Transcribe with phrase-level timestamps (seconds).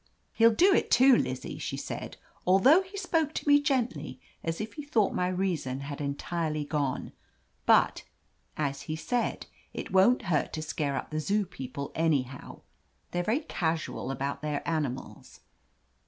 [0.33, 2.17] "He'll do it, too, Lizzie," she said,
[2.47, 7.11] "although he spoke to me gently, as if he thought my reason had entirely gone.
[7.67, 8.01] But,
[8.57, 9.45] as he said,
[9.75, 12.61] it won't hurt to scare up the Zoo people anyhow.
[13.11, 15.41] They're very casual about their animals."